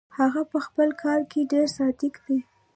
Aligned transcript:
هغه 0.17 0.41
پهخپل 0.51 0.89
کار 1.03 1.19
کې 1.31 1.41
ډېر 1.51 1.67
صادق 1.77 2.13
دی. 2.25 2.39